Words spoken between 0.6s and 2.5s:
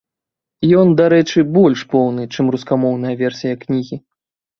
Ён, дарэчы, больш поўны, чым